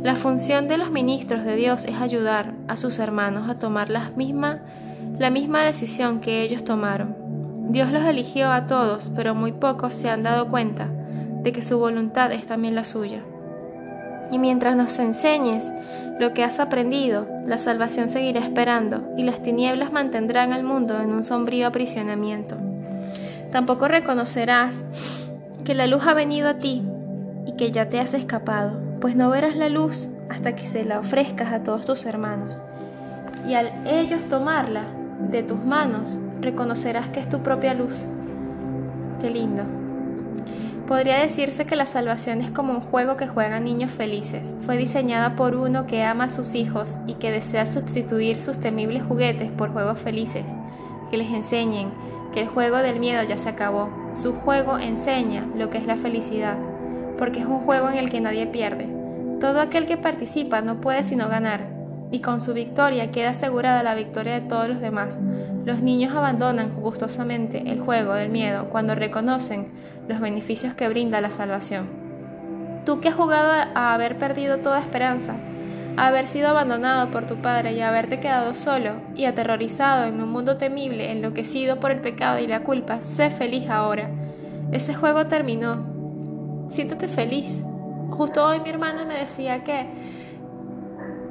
La 0.00 0.14
función 0.14 0.68
de 0.68 0.76
los 0.76 0.92
ministros 0.92 1.44
de 1.44 1.56
Dios 1.56 1.84
es 1.84 1.96
ayudar 1.96 2.54
a 2.68 2.76
sus 2.76 3.00
hermanos 3.00 3.50
a 3.50 3.58
tomar 3.58 3.90
la 3.90 4.10
misma, 4.10 4.60
la 5.18 5.30
misma 5.30 5.64
decisión 5.64 6.20
que 6.20 6.42
ellos 6.42 6.64
tomaron. 6.64 7.16
Dios 7.70 7.90
los 7.90 8.04
eligió 8.04 8.52
a 8.52 8.68
todos, 8.68 9.10
pero 9.16 9.34
muy 9.34 9.50
pocos 9.50 9.96
se 9.96 10.08
han 10.08 10.22
dado 10.22 10.46
cuenta 10.46 10.86
de 11.42 11.50
que 11.50 11.62
su 11.62 11.80
voluntad 11.80 12.30
es 12.30 12.46
también 12.46 12.76
la 12.76 12.84
suya. 12.84 13.24
Y 14.32 14.38
mientras 14.38 14.74
nos 14.74 14.98
enseñes 14.98 15.72
lo 16.18 16.34
que 16.34 16.42
has 16.42 16.58
aprendido, 16.58 17.28
la 17.46 17.58
salvación 17.58 18.08
seguirá 18.08 18.40
esperando 18.40 19.12
y 19.16 19.22
las 19.22 19.42
tinieblas 19.42 19.92
mantendrán 19.92 20.52
al 20.52 20.64
mundo 20.64 21.00
en 21.00 21.12
un 21.12 21.22
sombrío 21.22 21.68
aprisionamiento. 21.68 22.56
Tampoco 23.50 23.86
reconocerás 23.86 24.84
que 25.64 25.74
la 25.74 25.86
luz 25.86 26.06
ha 26.06 26.14
venido 26.14 26.48
a 26.48 26.54
ti 26.54 26.82
y 27.46 27.52
que 27.52 27.70
ya 27.70 27.88
te 27.88 28.00
has 28.00 28.14
escapado, 28.14 28.80
pues 29.00 29.14
no 29.14 29.30
verás 29.30 29.54
la 29.54 29.68
luz 29.68 30.08
hasta 30.28 30.56
que 30.56 30.66
se 30.66 30.84
la 30.84 30.98
ofrezcas 30.98 31.52
a 31.52 31.62
todos 31.62 31.84
tus 31.84 32.06
hermanos. 32.06 32.62
Y 33.46 33.54
al 33.54 33.70
ellos 33.86 34.24
tomarla 34.26 34.84
de 35.30 35.42
tus 35.42 35.62
manos, 35.62 36.18
reconocerás 36.40 37.08
que 37.10 37.20
es 37.20 37.28
tu 37.28 37.40
propia 37.40 37.74
luz. 37.74 38.06
Qué 39.20 39.30
lindo. 39.30 39.64
Podría 40.86 41.18
decirse 41.18 41.64
que 41.64 41.76
la 41.76 41.86
salvación 41.86 42.40
es 42.40 42.50
como 42.50 42.72
un 42.72 42.80
juego 42.80 43.16
que 43.16 43.28
juegan 43.28 43.64
niños 43.64 43.92
felices. 43.92 44.52
Fue 44.60 44.76
diseñada 44.76 45.36
por 45.36 45.54
uno 45.54 45.86
que 45.86 46.02
ama 46.02 46.24
a 46.24 46.30
sus 46.30 46.54
hijos 46.54 46.98
y 47.06 47.14
que 47.14 47.30
desea 47.30 47.66
sustituir 47.66 48.42
sus 48.42 48.58
temibles 48.58 49.04
juguetes 49.04 49.50
por 49.52 49.72
juegos 49.72 50.00
felices, 50.00 50.44
que 51.10 51.16
les 51.16 51.30
enseñen 51.30 51.90
que 52.32 52.40
el 52.40 52.48
juego 52.48 52.78
del 52.78 52.98
miedo 52.98 53.22
ya 53.22 53.36
se 53.36 53.48
acabó. 53.48 53.90
Su 54.12 54.34
juego 54.34 54.78
enseña 54.78 55.46
lo 55.56 55.70
que 55.70 55.78
es 55.78 55.86
la 55.86 55.96
felicidad, 55.96 56.56
porque 57.16 57.40
es 57.40 57.46
un 57.46 57.60
juego 57.60 57.88
en 57.88 57.96
el 57.96 58.10
que 58.10 58.20
nadie 58.20 58.46
pierde. 58.46 58.88
Todo 59.40 59.60
aquel 59.60 59.86
que 59.86 59.96
participa 59.96 60.62
no 60.62 60.80
puede 60.80 61.04
sino 61.04 61.28
ganar, 61.28 61.60
y 62.10 62.20
con 62.20 62.40
su 62.40 62.54
victoria 62.54 63.10
queda 63.10 63.30
asegurada 63.30 63.82
la 63.82 63.94
victoria 63.94 64.34
de 64.34 64.46
todos 64.48 64.68
los 64.68 64.80
demás. 64.80 65.18
Los 65.64 65.80
niños 65.80 66.14
abandonan 66.14 66.72
gustosamente 66.80 67.70
el 67.70 67.80
juego 67.80 68.14
del 68.14 68.30
miedo 68.30 68.68
cuando 68.68 68.94
reconocen 68.94 69.68
los 70.12 70.20
beneficios 70.20 70.74
que 70.74 70.88
brinda 70.88 71.20
la 71.20 71.30
salvación. 71.30 71.86
Tú 72.84 73.00
que 73.00 73.08
has 73.08 73.14
jugado 73.14 73.70
a 73.74 73.94
haber 73.94 74.18
perdido 74.18 74.58
toda 74.58 74.80
esperanza, 74.80 75.34
a 75.96 76.06
haber 76.06 76.26
sido 76.26 76.48
abandonado 76.48 77.10
por 77.10 77.26
tu 77.26 77.36
padre 77.36 77.72
y 77.72 77.80
a 77.80 77.88
haberte 77.88 78.20
quedado 78.20 78.54
solo 78.54 78.94
y 79.14 79.24
aterrorizado 79.24 80.04
en 80.04 80.20
un 80.20 80.30
mundo 80.30 80.58
temible, 80.58 81.10
enloquecido 81.10 81.80
por 81.80 81.90
el 81.90 82.00
pecado 82.00 82.38
y 82.38 82.46
la 82.46 82.60
culpa, 82.60 82.98
sé 82.98 83.30
feliz 83.30 83.68
ahora. 83.68 84.10
Ese 84.70 84.94
juego 84.94 85.26
terminó. 85.26 86.66
Siéntate 86.68 87.08
feliz. 87.08 87.64
Justo 88.10 88.44
hoy 88.44 88.60
mi 88.60 88.70
hermana 88.70 89.04
me 89.04 89.14
decía 89.14 89.64
que 89.64 89.86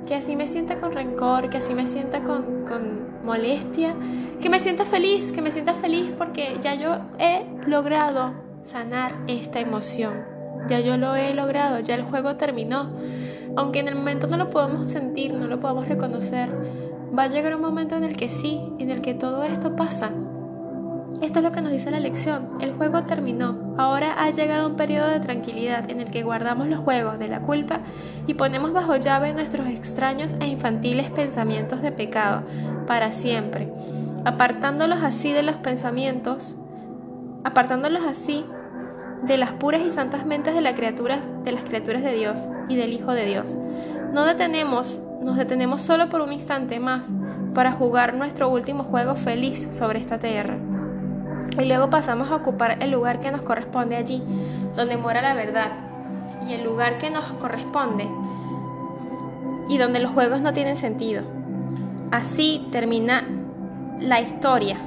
que 0.08 0.16
así 0.16 0.36
me 0.36 0.48
sienta 0.48 0.78
con 0.78 0.92
rencor, 0.92 1.50
que 1.50 1.60
así 1.60 1.74
me 1.74 1.86
sienta 1.86 2.24
con, 2.24 2.66
con 2.66 3.24
molestia, 3.24 3.96
que 4.42 4.50
me 4.50 4.60
sienta 4.60 4.84
feliz, 4.84 5.32
que 5.32 5.42
me 5.42 5.52
sienta 5.52 5.74
feliz 5.74 6.14
porque 6.18 6.58
ya 6.60 6.76
yo 6.76 6.98
he 7.20 7.46
logrado 7.66 8.34
sanar 8.62 9.14
esta 9.28 9.60
emoción. 9.60 10.24
Ya 10.68 10.80
yo 10.80 10.98
lo 10.98 11.16
he 11.16 11.34
logrado, 11.34 11.80
ya 11.80 11.96
el 11.96 12.04
juego 12.04 12.36
terminó. 12.36 12.92
Aunque 13.56 13.80
en 13.80 13.88
el 13.88 13.96
momento 13.96 14.28
no 14.28 14.38
lo 14.38 14.50
podamos 14.50 14.90
sentir, 14.90 15.34
no 15.34 15.48
lo 15.48 15.60
podamos 15.60 15.88
reconocer, 15.88 16.50
va 17.18 17.24
a 17.24 17.28
llegar 17.28 17.56
un 17.56 17.62
momento 17.62 17.96
en 17.96 18.04
el 18.04 18.16
que 18.16 18.30
sí, 18.30 18.62
en 18.80 18.90
el 18.90 19.02
que 19.02 19.14
todo 19.14 19.44
esto 19.44 19.76
pasa. 19.76 20.12
Esto 21.22 21.40
es 21.40 21.44
lo 21.44 21.52
que 21.52 21.62
nos 21.62 21.72
dice 21.72 21.92
la 21.92 22.00
lección. 22.00 22.58
El 22.62 22.74
juego 22.74 23.04
terminó. 23.04 23.76
Ahora 23.78 24.14
ha 24.24 24.30
llegado 24.32 24.68
un 24.68 24.76
periodo 24.76 25.08
de 25.08 25.20
tranquilidad 25.20 25.90
en 25.90 26.00
el 26.00 26.10
que 26.10 26.24
guardamos 26.24 26.68
los 26.68 26.80
juegos 26.80 27.20
de 27.20 27.28
la 27.28 27.42
culpa 27.42 27.82
y 28.26 28.36
ponemos 28.36 28.74
bajo 28.74 28.96
llave 28.96 29.34
nuestros 29.34 29.68
extraños 29.68 30.34
e 30.40 30.48
infantiles 30.48 31.12
pensamientos 31.12 31.82
de 31.82 31.92
pecado 31.92 32.44
para 32.88 33.12
siempre, 33.12 33.72
apartándolos 34.26 35.04
así 35.04 35.32
de 35.32 35.44
los 35.44 35.58
pensamientos, 35.58 36.56
apartándolos 37.44 38.04
así 38.04 38.46
de 39.24 39.38
las 39.38 39.52
puras 39.52 39.82
y 39.82 39.90
santas 39.90 40.26
mentes 40.26 40.56
de, 40.56 40.62
la 40.62 40.76
criatura, 40.76 41.20
de 41.44 41.52
las 41.52 41.64
criaturas 41.64 42.04
de 42.04 42.14
Dios 42.14 42.40
y 42.70 42.76
del 42.76 42.94
Hijo 42.94 43.14
de 43.14 43.26
Dios. 43.26 43.56
No 44.14 44.26
detenemos, 44.26 45.00
nos 45.22 45.38
detenemos 45.38 45.82
solo 45.82 46.10
por 46.10 46.22
un 46.22 46.34
instante 46.34 46.80
más 46.80 47.10
para 47.54 47.74
jugar 47.74 48.16
nuestro 48.16 48.50
último 48.50 48.84
juego 48.84 49.16
feliz 49.16 49.68
sobre 49.72 50.00
esta 50.00 50.20
tierra 50.20 50.58
y 51.60 51.66
luego 51.66 51.90
pasamos 51.90 52.32
a 52.32 52.36
ocupar 52.36 52.82
el 52.82 52.92
lugar 52.92 53.20
que 53.20 53.32
nos 53.32 53.42
corresponde 53.42 53.96
allí, 53.96 54.24
donde 54.76 54.98
mora 54.98 55.22
la 55.22 55.34
verdad, 55.34 55.72
y 56.48 56.54
el 56.54 56.64
lugar 56.64 56.98
que 56.98 57.10
nos 57.10 57.26
corresponde 57.34 58.08
y 59.68 59.78
donde 59.78 60.00
los 60.00 60.12
juegos 60.12 60.42
no 60.42 60.54
tienen 60.54 60.78
sentido. 60.78 61.24
Así 62.12 62.68
termina 62.72 63.24
la 64.00 64.22
historia. 64.22 64.78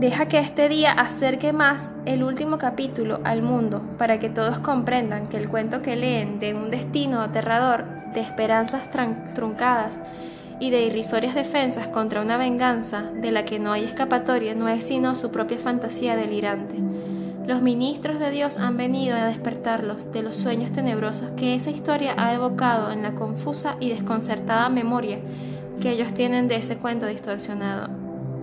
Deja 0.00 0.28
que 0.28 0.38
este 0.38 0.70
día 0.70 0.92
acerque 0.92 1.52
más 1.52 1.90
el 2.06 2.22
último 2.22 2.56
capítulo 2.56 3.20
al 3.22 3.42
mundo 3.42 3.82
para 3.98 4.18
que 4.18 4.30
todos 4.30 4.58
comprendan 4.58 5.28
que 5.28 5.36
el 5.36 5.50
cuento 5.50 5.82
que 5.82 5.94
leen 5.94 6.40
de 6.40 6.54
un 6.54 6.70
destino 6.70 7.20
aterrador, 7.20 7.84
de 8.14 8.22
esperanzas 8.22 8.88
truncadas 9.34 10.00
y 10.58 10.70
de 10.70 10.86
irrisorias 10.86 11.34
defensas 11.34 11.86
contra 11.88 12.22
una 12.22 12.38
venganza 12.38 13.02
de 13.12 13.30
la 13.30 13.44
que 13.44 13.58
no 13.58 13.72
hay 13.72 13.84
escapatoria 13.84 14.54
no 14.54 14.70
es 14.70 14.84
sino 14.84 15.14
su 15.14 15.30
propia 15.30 15.58
fantasía 15.58 16.16
delirante. 16.16 16.76
Los 17.46 17.60
ministros 17.60 18.18
de 18.18 18.30
Dios 18.30 18.56
han 18.56 18.78
venido 18.78 19.14
a 19.14 19.26
despertarlos 19.26 20.10
de 20.12 20.22
los 20.22 20.34
sueños 20.34 20.72
tenebrosos 20.72 21.32
que 21.32 21.54
esa 21.54 21.68
historia 21.68 22.14
ha 22.16 22.32
evocado 22.32 22.90
en 22.90 23.02
la 23.02 23.14
confusa 23.14 23.76
y 23.80 23.90
desconcertada 23.90 24.70
memoria 24.70 25.18
que 25.78 25.90
ellos 25.90 26.14
tienen 26.14 26.48
de 26.48 26.56
ese 26.56 26.78
cuento 26.78 27.04
distorsionado. 27.04 27.99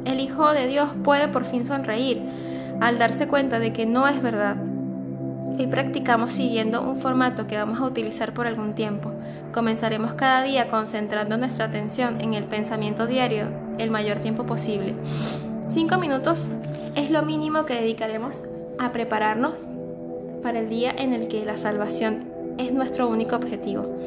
El 0.07 0.19
Hijo 0.19 0.51
de 0.53 0.65
Dios 0.65 0.89
puede 1.03 1.27
por 1.27 1.45
fin 1.45 1.67
sonreír 1.67 2.21
al 2.81 2.97
darse 2.97 3.27
cuenta 3.27 3.59
de 3.59 3.73
que 3.73 3.85
no 3.85 4.07
es 4.07 4.21
verdad. 4.21 4.55
Y 5.59 5.67
practicamos 5.67 6.31
siguiendo 6.31 6.81
un 6.81 6.99
formato 6.99 7.45
que 7.45 7.57
vamos 7.57 7.79
a 7.79 7.85
utilizar 7.85 8.33
por 8.33 8.47
algún 8.47 8.73
tiempo 8.73 9.11
Comenzaremos 9.53 10.13
cada 10.13 10.43
día 10.43 10.67
concentrando 10.67 11.37
nuestra 11.37 11.65
atención 11.65 12.21
en 12.21 12.33
el 12.33 12.43
pensamiento 12.43 13.07
diario 13.07 13.47
el 13.79 13.89
mayor 13.89 14.19
tiempo 14.19 14.45
posible. 14.45 14.93
Cinco 15.67 15.97
minutos 15.97 16.45
es 16.95 17.09
lo 17.09 17.23
mínimo 17.23 17.65
que 17.65 17.75
dedicaremos 17.75 18.35
a 18.77 18.91
prepararnos 18.91 19.53
para 20.43 20.59
el 20.59 20.69
día 20.69 20.91
en 20.91 21.13
el 21.13 21.27
que 21.27 21.43
la 21.43 21.57
salvación 21.57 22.25
es 22.57 22.71
nuestro 22.71 23.07
único 23.07 23.35
objetivo. 23.35 23.97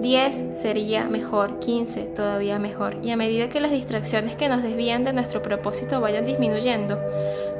10 0.00 0.58
sería 0.58 1.04
mejor, 1.04 1.58
15 1.58 2.02
todavía 2.04 2.58
mejor. 2.58 2.96
Y 3.02 3.10
a 3.10 3.16
medida 3.16 3.48
que 3.48 3.60
las 3.60 3.70
distracciones 3.70 4.36
que 4.36 4.48
nos 4.48 4.62
desvían 4.62 5.04
de 5.04 5.12
nuestro 5.12 5.42
propósito 5.42 6.00
vayan 6.00 6.26
disminuyendo, 6.26 6.98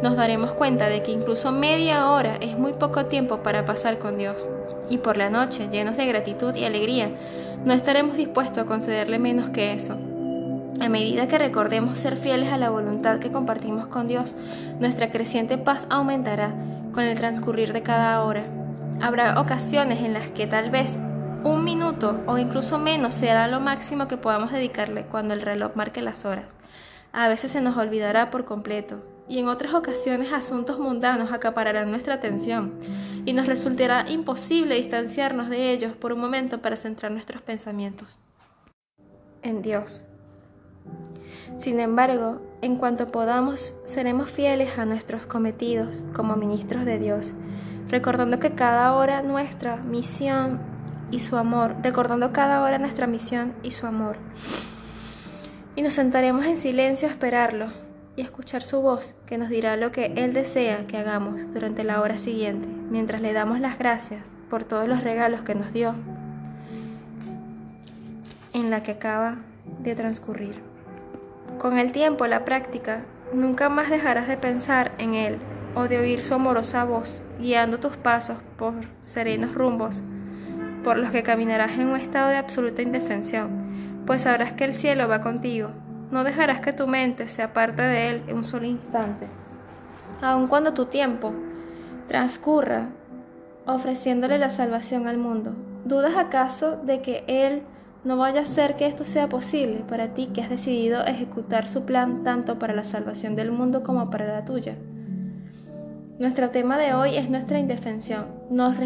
nos 0.03 0.17
daremos 0.17 0.55
cuenta 0.55 0.89
de 0.89 1.03
que 1.03 1.13
incluso 1.13 1.53
media 1.53 2.11
hora 2.11 2.37
es 2.41 2.59
muy 2.59 2.73
poco 2.73 3.07
tiempo 3.07 3.43
para 3.43 3.67
pasar 3.67 3.99
con 3.99 4.17
Dios 4.17 4.47
y 4.91 4.99
por 4.99 5.17
la 5.17 5.31
noche, 5.31 5.69
llenos 5.71 5.97
de 5.97 6.05
gratitud 6.05 6.55
y 6.57 6.65
alegría, 6.65 7.11
no 7.65 7.73
estaremos 7.73 8.17
dispuestos 8.17 8.65
a 8.65 8.67
concederle 8.67 9.19
menos 9.19 9.51
que 9.51 9.73
eso. 9.73 9.97
A 10.81 10.89
medida 10.89 11.29
que 11.29 11.39
recordemos 11.39 11.99
ser 11.99 12.17
fieles 12.17 12.51
a 12.53 12.59
la 12.59 12.71
voluntad 12.71 13.21
que 13.21 13.31
compartimos 13.31 13.87
con 13.87 14.09
Dios, 14.09 14.35
nuestra 14.81 15.11
creciente 15.11 15.59
paz 15.59 15.87
aumentará 15.91 16.53
con 16.93 17.05
el 17.05 17.17
transcurrir 17.17 17.73
de 17.73 17.83
cada 17.83 18.23
hora. 18.25 18.45
Habrá 19.01 19.41
ocasiones 19.41 20.01
en 20.03 20.13
las 20.13 20.31
que 20.31 20.47
tal 20.47 20.71
vez 20.71 20.99
un 21.45 21.65
minuto 21.65 22.21
o 22.27 22.39
incluso 22.39 22.79
menos 22.79 23.15
será 23.15 23.49
lo 23.49 23.61
máximo 23.61 24.09
que 24.09 24.17
podamos 24.17 24.53
dedicarle 24.53 25.07
cuando 25.07 25.35
el 25.35 25.41
reloj 25.41 25.73
marque 25.75 26.03
las 26.03 26.25
horas. 26.25 26.55
A 27.13 27.29
veces 27.29 27.53
se 27.53 27.61
nos 27.61 27.77
olvidará 27.77 28.31
por 28.31 28.45
completo 28.45 29.03
y 29.29 29.39
en 29.39 29.49
otras 29.49 29.75
ocasiones 29.75 30.33
asuntos 30.33 30.79
mundanos 30.79 31.33
acapararán 31.33 31.91
nuestra 31.91 32.15
atención 32.15 32.75
y 33.25 33.33
nos 33.33 33.47
resultará 33.47 34.11
imposible 34.11 34.75
distanciarnos 34.75 35.49
de 35.49 35.73
ellos 35.73 35.93
por 35.95 36.13
un 36.13 36.21
momento 36.21 36.61
para 36.61 36.77
centrar 36.77 37.13
nuestros 37.13 37.41
pensamientos 37.43 38.19
en 39.43 39.63
Dios. 39.63 40.05
Sin 41.57 41.81
embargo, 41.81 42.41
en 42.63 42.77
cuanto 42.77 43.09
podamos, 43.09 43.75
seremos 43.87 44.31
fieles 44.31 44.79
a 44.79 44.85
nuestros 44.85 45.27
cometidos 45.27 46.03
como 46.15 46.37
ministros 46.37 46.85
de 46.85 46.99
Dios, 46.99 47.33
recordando 47.89 48.39
que 48.39 48.55
cada 48.55 48.95
hora 48.95 49.23
nuestra 49.23 49.77
misión 49.77 50.70
y 51.11 51.21
su 51.21 51.37
amor, 51.37 51.77
recordando 51.83 52.33
cada 52.33 52.63
hora 52.63 52.79
nuestra 52.79 53.07
misión 53.07 53.53
y 53.63 53.73
su 53.73 53.87
amor. 53.87 54.17
Y 55.77 55.83
nos 55.83 55.95
sentaremos 55.95 56.45
en 56.47 56.57
silencio 56.57 57.09
a 57.09 57.11
esperarlo 57.11 57.73
y 58.17 58.23
escuchar 58.23 58.63
su 58.63 58.81
voz 58.81 59.15
que 59.27 59.39
nos 59.39 59.49
dirá 59.49 59.77
lo 59.77 59.93
que 59.93 60.13
Él 60.17 60.33
desea 60.33 60.87
que 60.87 60.97
hagamos 60.97 61.53
durante 61.53 61.85
la 61.85 62.01
hora 62.01 62.19
siguiente, 62.19 62.69
mientras 62.91 63.21
le 63.21 63.33
damos 63.33 63.61
las 63.61 63.79
gracias 63.79 64.23
por 64.49 64.65
todos 64.65 64.89
los 64.89 65.03
regalos 65.03 65.43
que 65.43 65.55
nos 65.55 65.73
dio 65.73 65.95
en 68.53 68.71
la 68.71 68.83
que 68.83 68.93
acaba 68.93 69.37
de 69.83 69.95
transcurrir. 69.95 70.57
Con 71.59 71.79
el 71.79 71.93
tiempo, 71.93 72.27
la 72.27 72.45
práctica, 72.45 73.03
nunca 73.33 73.69
más 73.69 73.91
dejarás 73.91 74.29
de 74.29 74.37
pensar 74.37 74.93
en 74.99 75.15
Él 75.15 75.39
o 75.75 75.85
de 75.85 75.99
oír 75.99 76.23
su 76.23 76.35
amorosa 76.35 76.85
voz, 76.85 77.23
guiando 77.39 77.79
tus 77.79 77.97
pasos 77.97 78.39
por 78.59 78.75
serenos 79.03 79.55
rumbos, 79.55 80.03
por 80.83 80.97
los 80.97 81.11
que 81.11 81.23
caminarás 81.23 81.73
en 81.73 81.89
un 81.89 81.97
estado 81.97 82.29
de 82.29 82.37
absoluta 82.37 82.83
indefensión, 82.83 84.03
pues 84.07 84.23
sabrás 84.23 84.53
que 84.55 84.65
el 84.65 84.75
cielo 84.75 85.09
va 85.09 85.21
contigo 85.21 85.71
no 86.11 86.25
dejarás 86.25 86.61
que 86.61 86.73
tu 86.73 86.87
mente 86.87 87.27
se 87.27 87.43
aparte 87.43 87.83
de 87.83 88.09
Él 88.11 88.23
en 88.27 88.37
un 88.39 88.45
solo 88.45 88.67
instante. 88.67 89.27
Aun 90.21 90.49
cuando 90.49 90.75
tu 90.75 90.87
tiempo 90.87 91.33
transcurra 92.09 92.89
ofreciéndole 93.67 94.39
la 94.39 94.51
salvación 94.51 95.07
al 95.07 95.19
mundo, 95.19 95.53
¿dudas 95.85 96.17
acaso 96.17 96.77
de 96.77 97.01
que 97.01 97.25
Él 97.27 97.63
no 98.03 98.17
vaya 98.17 98.41
a 98.41 98.43
hacer 98.43 98.77
que 98.77 98.87
esto 98.87 99.05
sea 99.05 99.29
posible 99.29 99.85
para 99.89 100.09
ti 100.15 100.31
que 100.35 100.43
has 100.43 100.51
decidido 100.51 101.05
ejecutar 101.05 101.69
su 101.69 101.85
plan 101.85 102.25
tanto 102.25 102.59
para 102.59 102.75
la 102.75 102.85
salvación 102.85 103.37
del 103.37 103.53
mundo 103.53 103.83
como 103.83 104.11
para 104.11 104.27
la 104.27 104.45
tuya? 104.45 104.75
Nuestro 106.21 106.51
tema 106.51 106.77
de 106.77 106.93
hoy 106.93 107.17
es 107.17 107.31
nuestra 107.31 107.59
indefensión. 107.59 108.27
Nos 108.51 108.77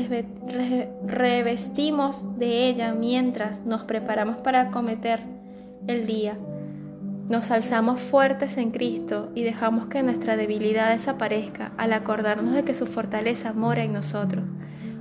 revestimos 1.05 2.39
de 2.39 2.69
ella 2.69 2.95
mientras 2.95 3.67
nos 3.67 3.83
preparamos 3.83 4.37
para 4.37 4.61
acometer 4.61 5.19
el 5.89 6.07
día. 6.07 6.39
Nos 7.29 7.51
alzamos 7.51 8.01
fuertes 8.01 8.57
en 8.57 8.71
Cristo 8.71 9.33
y 9.35 9.43
dejamos 9.43 9.89
que 9.89 10.05
nuestra 10.05 10.37
debilidad 10.37 10.91
desaparezca 10.91 11.73
al 11.77 11.93
acordarnos 11.93 12.55
de 12.55 12.63
que 12.63 12.73
su 12.73 12.87
fortaleza 12.87 13.53
mora 13.53 13.83
en 13.83 13.95
nosotros. 13.95 14.45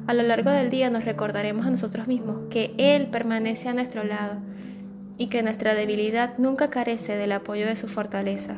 A 0.07 0.15
lo 0.15 0.23
largo 0.23 0.49
del 0.49 0.71
día 0.71 0.89
nos 0.89 1.05
recordaremos 1.05 1.67
a 1.67 1.69
nosotros 1.69 2.07
mismos 2.07 2.49
que 2.49 2.73
Él 2.79 3.11
permanece 3.11 3.69
a 3.69 3.75
nuestro 3.75 4.03
lado 4.03 4.37
y 5.19 5.27
que 5.27 5.43
nuestra 5.43 5.75
debilidad 5.75 6.39
nunca 6.39 6.71
carece 6.71 7.15
del 7.15 7.33
apoyo 7.33 7.67
de 7.67 7.75
su 7.75 7.87
fortaleza. 7.87 8.55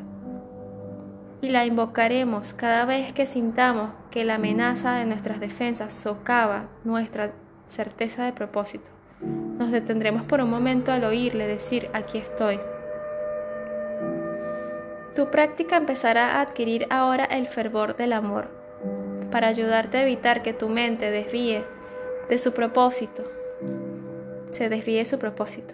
Y 1.42 1.50
la 1.50 1.66
invocaremos 1.66 2.54
cada 2.54 2.86
vez 2.86 3.14
que 3.14 3.26
sintamos 3.26 3.90
que 4.10 4.26
la 4.26 4.36
amenaza 4.36 4.96
de 4.96 5.06
nuestras 5.06 5.40
defensas 5.40 5.94
socava 5.94 6.70
nuestra 6.84 7.34
certeza 7.68 8.24
de 8.26 8.34
propósito. 8.34 8.90
Nos 9.22 9.72
detendremos 9.72 10.24
por 10.24 10.42
un 10.42 10.50
momento 10.50 10.92
al 10.92 11.04
oírle 11.04 11.48
decir, 11.48 11.90
aquí 11.94 12.18
estoy. 12.18 12.60
Tu 15.16 15.30
práctica 15.32 15.78
empezará 15.78 16.36
a 16.36 16.42
adquirir 16.42 16.88
ahora 16.90 17.26
el 17.26 17.48
fervor 17.48 17.96
del 17.96 18.12
amor, 18.12 18.50
para 19.32 19.48
ayudarte 19.48 19.98
a 19.98 20.04
evitar 20.04 20.44
que 20.44 20.54
tu 20.54 20.68
mente 20.68 21.10
desvíe 21.10 21.64
de 22.30 22.38
su 22.38 22.54
propósito, 22.54 23.24
se 24.52 24.70
desvíe 24.70 24.98
de 24.98 25.06
su 25.06 25.20
propósito. 25.20 25.74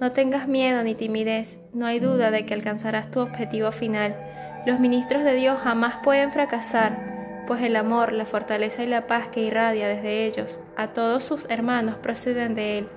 No 0.00 0.12
tengas 0.12 0.48
miedo 0.48 0.82
ni 0.82 0.94
timidez, 0.94 1.58
no 1.72 1.86
hay 1.86 2.00
duda 2.00 2.30
de 2.30 2.44
que 2.44 2.54
alcanzarás 2.54 3.10
tu 3.10 3.20
objetivo 3.20 3.72
final. 3.72 4.16
Los 4.64 4.78
ministros 4.78 5.24
de 5.24 5.34
Dios 5.34 5.58
jamás 5.58 5.96
pueden 6.04 6.30
fracasar, 6.30 7.44
pues 7.46 7.62
el 7.62 7.74
amor, 7.74 8.12
la 8.12 8.26
fortaleza 8.26 8.84
y 8.84 8.86
la 8.86 9.06
paz 9.06 9.28
que 9.28 9.40
irradia 9.40 9.88
desde 9.88 10.24
ellos 10.26 10.60
a 10.76 10.88
todos 10.88 11.24
sus 11.24 11.50
hermanos 11.50 11.96
proceden 11.96 12.54
de 12.54 12.78
Él. 12.78 12.88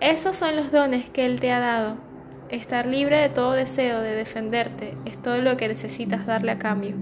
Esos 0.00 0.36
son 0.36 0.54
los 0.54 0.70
dones 0.70 1.08
que 1.10 1.24
Él 1.24 1.40
te 1.40 1.50
ha 1.50 1.60
dado. 1.60 1.96
Estar 2.50 2.86
libre 2.86 3.16
de 3.16 3.28
todo 3.30 3.52
deseo 3.52 4.00
de 4.00 4.14
defenderte 4.14 4.96
es 5.04 5.20
todo 5.20 5.38
lo 5.38 5.56
que 5.56 5.68
necesitas 5.68 6.26
darle 6.26 6.52
a 6.52 6.58
cambio. 6.58 6.94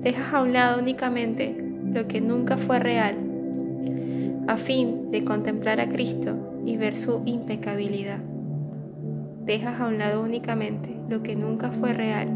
Dejas 0.00 0.32
a 0.32 0.42
un 0.42 0.52
lado 0.52 0.78
únicamente 0.78 1.56
lo 1.92 2.06
que 2.06 2.20
nunca 2.20 2.56
fue 2.56 2.78
real 2.78 3.16
a 4.48 4.56
fin 4.58 5.10
de 5.10 5.24
contemplar 5.24 5.80
a 5.80 5.88
Cristo 5.88 6.62
y 6.64 6.76
ver 6.76 6.96
su 6.96 7.22
impecabilidad. 7.26 8.35
Dejas 9.46 9.80
a 9.80 9.86
un 9.86 9.98
lado 9.98 10.22
únicamente 10.22 10.92
lo 11.08 11.22
que 11.22 11.36
nunca 11.36 11.70
fue 11.70 11.92
real, 11.92 12.28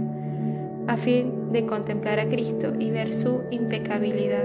a 0.86 0.96
fin 0.96 1.50
de 1.50 1.66
contemplar 1.66 2.20
a 2.20 2.28
Cristo 2.28 2.72
y 2.78 2.92
ver 2.92 3.12
su 3.14 3.42
impecabilidad. 3.50 4.44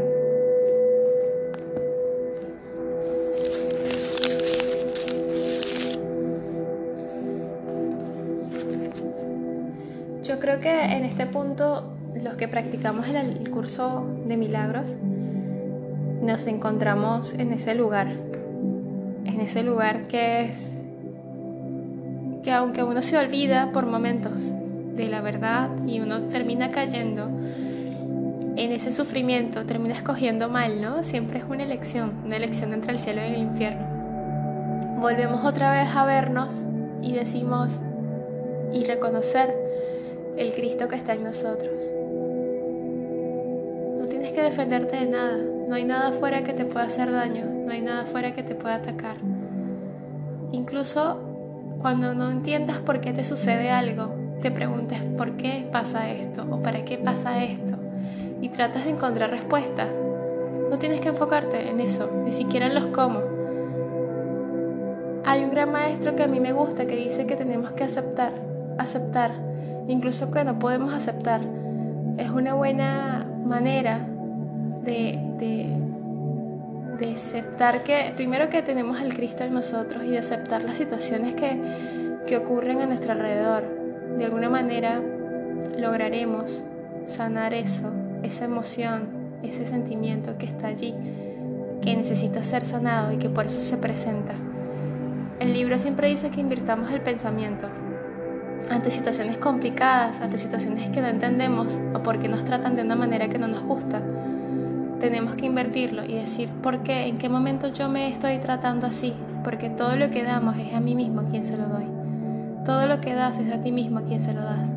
Yo 10.24 10.40
creo 10.40 10.60
que 10.60 10.86
en 10.86 11.06
este 11.06 11.28
punto 11.28 11.96
los 12.16 12.34
que 12.34 12.48
practicamos 12.48 13.08
el 13.10 13.48
curso 13.52 14.08
de 14.26 14.38
milagros 14.38 14.98
nos 16.20 16.48
encontramos 16.48 17.36
en 17.36 17.54
ese 17.54 17.76
lugar, 17.76 18.08
en 19.26 19.40
ese 19.40 19.62
lugar 19.62 20.08
que 20.08 20.42
es 20.46 20.75
que 22.46 22.54
aunque 22.54 22.84
uno 22.84 23.02
se 23.02 23.18
olvida 23.18 23.72
por 23.72 23.88
momentos 23.88 24.52
de 24.96 25.08
la 25.08 25.22
verdad 25.22 25.72
y 25.88 26.00
uno 26.00 26.22
termina 26.26 26.70
cayendo 26.70 27.28
en 28.56 28.72
ese 28.72 28.92
sufrimiento, 28.92 29.66
termina 29.66 29.96
escogiendo 29.96 30.48
mal, 30.48 30.80
¿no? 30.80 31.02
Siempre 31.02 31.40
es 31.40 31.46
una 31.50 31.64
elección, 31.64 32.22
una 32.24 32.38
elección 32.38 32.72
entre 32.76 32.92
el 32.92 33.00
cielo 33.00 33.22
y 33.24 33.34
el 33.34 33.42
infierno. 33.42 33.88
Volvemos 35.02 35.44
otra 35.44 35.72
vez 35.72 35.90
a 35.96 36.06
vernos 36.06 36.68
y 37.02 37.14
decimos 37.14 37.80
y 38.72 38.84
reconocer 38.84 39.52
el 40.38 40.54
Cristo 40.54 40.88
que 40.88 40.98
está 40.98 41.14
en 41.14 41.24
nosotros. 41.24 41.84
No 43.98 44.06
tienes 44.06 44.34
que 44.34 44.44
defenderte 44.44 44.98
de 44.98 45.08
nada, 45.08 45.38
no 45.68 45.74
hay 45.74 45.84
nada 45.84 46.10
afuera 46.10 46.44
que 46.44 46.54
te 46.54 46.66
pueda 46.66 46.86
hacer 46.86 47.12
daño, 47.12 47.44
no 47.66 47.72
hay 47.72 47.82
nada 47.82 48.04
afuera 48.04 48.36
que 48.36 48.44
te 48.44 48.54
pueda 48.54 48.76
atacar. 48.76 49.18
Incluso 50.52 51.25
cuando 51.86 52.16
no 52.16 52.32
entiendas 52.32 52.80
por 52.80 53.00
qué 53.00 53.14
te 53.14 53.24
sucede 53.24 53.70
algo, 53.70 54.16
te 54.42 54.50
preguntes 54.50 55.04
por 55.20 55.38
qué 55.38 55.70
pasa 55.72 56.10
esto 56.10 56.44
o 56.50 56.64
para 56.64 56.84
qué 56.84 56.98
pasa 56.98 57.44
esto 57.44 57.76
y 58.42 58.50
tratas 58.50 58.86
de 58.86 58.90
encontrar 58.90 59.30
respuesta. 59.30 59.88
No 60.72 60.80
tienes 60.80 61.00
que 61.00 61.10
enfocarte 61.10 61.70
en 61.70 61.80
eso, 61.80 62.10
ni 62.26 62.32
siquiera 62.32 62.66
en 62.66 62.74
los 62.74 62.88
cómo. 62.88 63.20
Hay 65.26 65.44
un 65.44 65.52
gran 65.52 65.72
maestro 65.72 66.16
que 66.16 66.24
a 66.24 66.28
mí 66.28 66.40
me 66.40 66.54
gusta 66.54 66.88
que 66.88 66.96
dice 66.96 67.28
que 67.28 67.36
tenemos 67.36 67.74
que 67.74 67.84
aceptar, 67.84 68.32
aceptar, 68.80 69.34
incluso 69.88 70.32
cuando 70.32 70.58
podemos 70.58 70.92
aceptar. 70.92 71.42
Es 72.18 72.32
una 72.32 72.56
buena 72.56 73.28
manera 73.46 74.08
de, 74.84 75.20
de, 76.98 77.14
aceptar 77.14 77.84
que, 77.84 78.14
primero 78.16 78.50
que 78.50 78.62
tenemos 78.62 79.00
al 79.00 79.14
Cristo 79.14 79.44
en 79.44 79.54
nosotros 79.54 80.04
y 80.04 80.10
de 80.10 80.20
aceptar 80.20 80.64
las 80.64 80.78
situaciones 80.78 81.36
que, 81.36 81.60
que 82.28 82.38
ocurren 82.38 82.82
a 82.82 82.86
nuestro 82.86 83.12
alrededor. 83.12 83.64
De 84.18 84.26
alguna 84.26 84.50
manera 84.50 85.02
lograremos 85.78 86.64
sanar 87.06 87.54
eso, 87.54 87.92
esa 88.24 88.46
emoción, 88.46 89.08
ese 89.44 89.66
sentimiento 89.66 90.38
que 90.38 90.46
está 90.46 90.68
allí, 90.68 90.94
que 91.82 91.96
necesita 91.96 92.44
ser 92.44 92.66
sanado 92.66 93.12
y 93.12 93.18
que 93.18 93.30
por 93.30 93.46
eso 93.46 93.60
se 93.60 93.78
presenta. 93.78 94.34
El 95.40 95.54
libro 95.54 95.78
siempre 95.78 96.08
dice 96.08 96.32
que 96.32 96.42
invirtamos 96.42 96.92
el 96.92 97.02
pensamiento 97.02 97.68
ante 98.70 98.90
situaciones 98.90 99.38
complicadas, 99.38 100.22
ante 100.22 100.38
situaciones 100.38 100.90
que 100.90 101.02
no 101.02 101.08
entendemos 101.08 101.80
o 101.94 102.02
porque 102.02 102.28
nos 102.28 102.44
tratan 102.46 102.76
de 102.76 102.82
una 102.82 102.96
manera 102.96 103.28
que 103.28 103.38
no 103.38 103.48
nos 103.48 103.62
gusta 103.62 104.02
tenemos 105.00 105.36
que 105.36 105.46
invertirlo 105.46 106.06
y 106.06 106.16
decir 106.16 106.50
por 106.52 106.84
qué, 106.84 107.08
en 107.08 107.18
qué 107.18 107.30
momento 107.30 107.68
yo 107.68 107.90
me 107.90 108.10
estoy 108.10 108.38
tratando 108.40 108.88
así, 108.88 109.14
porque 109.44 109.70
todo 109.70 109.96
lo 109.96 110.10
que 110.10 110.24
damos 110.24 110.58
es 110.58 110.74
a 110.74 110.80
mí 110.80 110.96
mismo 110.96 111.22
a 111.22 111.26
quien 111.26 111.44
se 111.44 111.58
lo 111.58 111.68
doy. 111.68 111.86
Todo 112.66 112.88
lo 112.88 113.02
que 113.02 113.14
das 113.14 113.38
es 113.38 113.52
a 113.52 113.62
ti 113.62 113.72
mismo 113.72 114.00
a 114.00 114.04
quien 114.04 114.22
se 114.22 114.34
lo 114.34 114.42
das. 114.42 114.76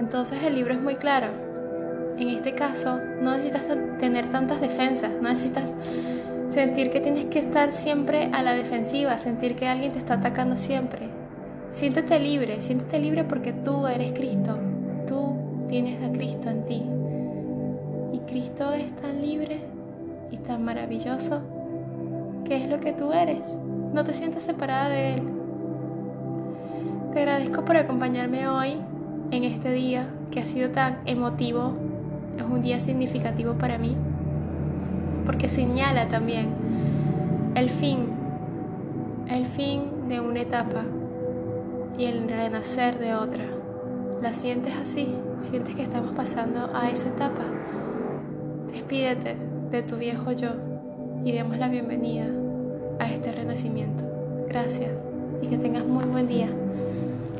Entonces 0.00 0.42
el 0.42 0.54
libro 0.54 0.74
es 0.74 0.80
muy 0.80 0.96
claro. 0.96 1.28
En 2.18 2.28
este 2.28 2.54
caso 2.54 3.00
no 3.22 3.32
necesitas 3.32 3.68
tener 3.98 4.28
tantas 4.28 4.60
defensas, 4.60 5.12
no 5.20 5.28
necesitas 5.28 5.74
sentir 6.48 6.90
que 6.90 7.00
tienes 7.00 7.26
que 7.26 7.40
estar 7.40 7.72
siempre 7.72 8.30
a 8.32 8.42
la 8.42 8.54
defensiva, 8.54 9.18
sentir 9.18 9.56
que 9.56 9.66
alguien 9.68 9.92
te 9.92 9.98
está 9.98 10.14
atacando 10.14 10.56
siempre. 10.56 11.08
Siéntete 11.70 12.20
libre, 12.20 12.60
siéntete 12.60 13.00
libre 13.00 13.24
porque 13.24 13.52
tú 13.52 13.86
eres 13.86 14.12
Cristo, 14.12 14.58
tú 15.08 15.36
tienes 15.68 16.02
a 16.02 16.12
Cristo 16.12 16.50
en 16.50 16.64
ti. 16.64 16.82
Cristo 18.26 18.72
es 18.72 18.94
tan 18.96 19.20
libre 19.20 19.60
y 20.30 20.38
tan 20.38 20.64
maravilloso 20.64 21.40
que 22.44 22.56
es 22.56 22.68
lo 22.68 22.80
que 22.80 22.92
tú 22.92 23.12
eres. 23.12 23.58
No 23.92 24.04
te 24.04 24.12
sientes 24.12 24.42
separada 24.42 24.88
de 24.88 25.14
Él. 25.14 25.22
Te 27.12 27.20
agradezco 27.20 27.64
por 27.64 27.76
acompañarme 27.76 28.48
hoy 28.48 28.76
en 29.30 29.44
este 29.44 29.70
día 29.70 30.08
que 30.30 30.40
ha 30.40 30.44
sido 30.44 30.70
tan 30.70 30.98
emotivo. 31.06 31.72
Es 32.36 32.44
un 32.44 32.62
día 32.62 32.80
significativo 32.80 33.54
para 33.54 33.78
mí 33.78 33.96
porque 35.24 35.48
señala 35.48 36.08
también 36.08 36.48
el 37.54 37.70
fin, 37.70 38.08
el 39.28 39.46
fin 39.46 40.08
de 40.08 40.20
una 40.20 40.40
etapa 40.40 40.84
y 41.96 42.04
el 42.04 42.28
renacer 42.28 42.98
de 42.98 43.14
otra. 43.14 43.44
¿La 44.20 44.32
sientes 44.32 44.74
así? 44.76 45.14
¿Sientes 45.38 45.74
que 45.74 45.82
estamos 45.82 46.14
pasando 46.14 46.70
a 46.74 46.90
esa 46.90 47.08
etapa? 47.08 47.42
Despídete 48.74 49.36
de 49.70 49.82
tu 49.84 49.96
viejo 49.96 50.32
yo 50.32 50.48
y 51.24 51.30
demos 51.30 51.56
la 51.58 51.68
bienvenida 51.68 52.26
a 52.98 53.08
este 53.12 53.30
renacimiento. 53.30 54.04
Gracias 54.48 54.90
y 55.40 55.46
que 55.46 55.56
tengas 55.58 55.84
muy 55.84 56.04
buen 56.06 56.26
día. 56.26 56.48